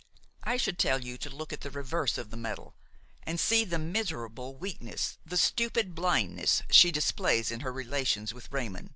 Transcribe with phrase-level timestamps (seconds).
[0.43, 2.73] I should tell you to look at the reverse of the medal,
[3.21, 8.89] and see the miserable weakness, the stupid blindness she displays in her relations with Raymon.